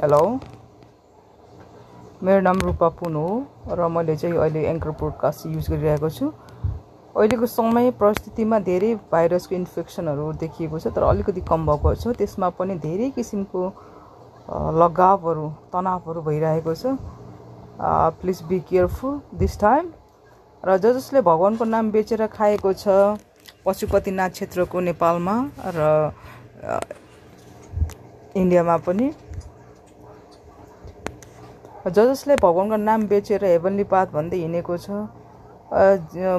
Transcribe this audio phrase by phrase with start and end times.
[0.00, 0.18] Hello
[2.22, 3.28] मेरो नाम रूपा पुन हो
[3.76, 6.26] र मैले चाहिँ अहिले एङ्कर पोडकास्ट युज गरिरहेको छु।
[7.16, 12.74] अहिलेको समय परिस्थितिमा धेरै भाइरसको इन्फेक्सनहरू देखिएको छ तर अलिकति कम भएको छ। त्यसमा पनि
[12.84, 13.64] धेरै किसिमको
[14.76, 16.92] लगावहरू तनावहरू भइरहेको छ।
[18.20, 19.92] Please be careful this time
[20.62, 22.84] र ज जसले भगवान्को नाम बेचेर खाएको छ
[23.64, 25.42] पशुपतिनाथ क्षेत्रको नेपालमा
[25.76, 25.78] र
[28.36, 29.14] इन्डियामा पनि
[31.86, 34.90] ज जसले भगवान्को नाम बेचेर हेभनली पाथ भन्दै हिँडेको छ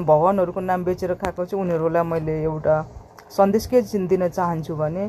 [0.04, 2.74] भगवान्हरूको नाम बेचेर खाएको छ उनीहरूलाई मैले एउटा
[3.32, 3.80] सन्देश के
[4.12, 5.08] दिन चाहन्छु भने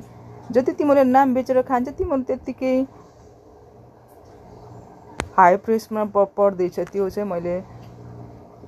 [0.52, 2.72] जति तिमीले नाम बेचेर खान्छ तिमीहरू त्यत्तिकै
[5.38, 7.56] हाई प्रेसमा प पर्दैछ। त्यो चाहिँ मैले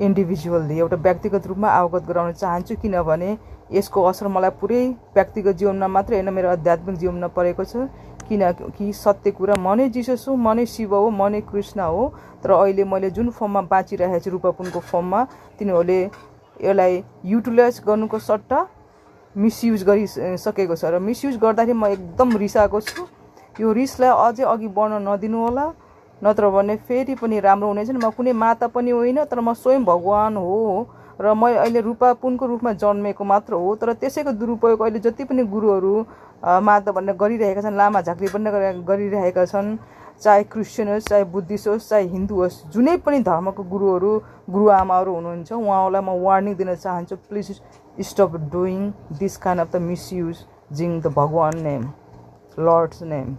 [0.03, 3.31] इन्डिभिजुअल्ली एउटा व्यक्तिगत रूपमा अवगत गराउन चाहन्छु किनभने
[3.71, 4.84] यसको असर मलाई पुरै
[5.15, 7.88] व्यक्तिगत जीवनमा मात्रै होइन मेरो आध्यात्मिक जीवनमा परेको छ।
[8.27, 12.03] किनकि सत्य कुरा म नै जिसस हो म नै शिव हो म नै कृष्ण हो।
[12.43, 15.20] तर अहिले मैले जुन फर्ममा बाँचिरहेको छु रूपापुनको फर्ममा
[15.59, 15.99] तिनीहरूले
[16.60, 18.60] यसलाई युटिलाइज गर्नुको सट्टा
[19.35, 23.01] मिसयुज गरिसकेको छ। र मिसयुज गर्दाखेरि म एकदम रिसाएको छु।
[23.60, 25.65] यो रिसलाई अझै अघि बढ्न नदिनु होला।
[26.21, 30.38] नत्र भने फेरि पनि राम्रो हुनेछ म कुनै माता पनि होइन तर म स्वयं भगवान्
[30.38, 30.88] हो।
[31.21, 35.43] र म अहिले रूपा पुनको रूपमा जन्मेको मात्र हो तर त्यसैको दुरुपयोग अहिले जति पनि
[35.47, 35.93] गुरुहरू
[36.61, 38.51] माता भन्ने गरिरहेका छन् लामा झाँक्री पनि
[38.83, 39.75] गरिरहेका छन्
[40.17, 44.11] चाहे क्रिस्चियन होस् चाहे बुद्धिस्ट होस् चाहे हिन्दू होस् जुनै पनि धर्मको गुरुहरू
[44.49, 47.51] गुरुआमाहरू हुनुहुन्छ उहाँहरूलाई म वार्निङ दिन चाहन्छु please
[47.97, 51.87] stop doing this kind of the misuse जिङ the Bhagwan name
[52.59, 53.35] lord's name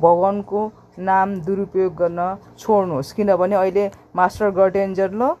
[0.00, 0.64] भगवानको
[0.98, 2.20] नाम दुरुपयोग गर्न
[2.58, 5.34] छोड्नुहोस्। किनभने अहिले मास्टर गर्डेन्जर ल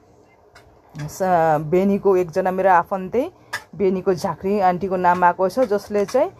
[1.70, 3.24] बेनीको एकजना मेरो आफन्तै
[3.74, 6.30] बेनीको झाँक्री आन्टीको नाम आएको छ जसले चाहिँ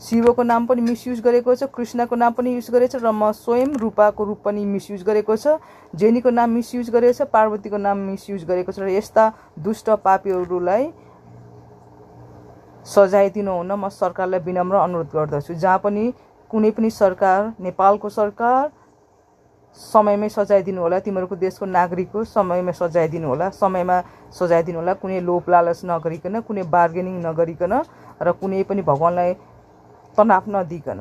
[0.00, 3.72] शिवको नाम पनि मिसयुज गरेको छ कृष्णको नाम पनि युज गरेको छ र म स्वयं
[3.76, 5.56] रूपाको रूप पनि मिसयुज गरेको छ
[5.92, 9.24] जेनीको नाम मिसयुज गरेको छ पार्वतीको नाम मिसयुज गरेको छ र यस्ता
[9.58, 10.84] दुष्ट पापीहरूलाई
[12.86, 16.04] सजाय दिनुहुन म सरकारलाई विनम्र अनुरोध गर्दछु। जहाँ पनि
[16.50, 18.70] कुनै पनि सरकार नेपालको सरकार
[19.78, 23.96] समयमै सजाय दिनु होला। तिमीहरूको देशको नागरिक हो समयमा सजाय दिनु होला। समयमा
[24.38, 27.72] सजाय दिनु होला। कुनै लोभ लालच नगरिकन कुनै बार्गेनिङ नगरिकन
[28.22, 29.34] र कुनै पनि भगवान्लाई
[30.18, 31.00] तनाव नदिकन।